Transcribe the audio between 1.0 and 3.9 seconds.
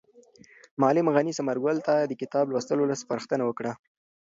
غني ثمر ګل ته د کتاب لوستلو سپارښتنه وکړه.